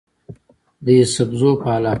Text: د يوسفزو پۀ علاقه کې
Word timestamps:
د 0.83 0.85
يوسفزو 0.99 1.51
پۀ 1.61 1.67
علاقه 1.75 1.87
کې 1.89 1.89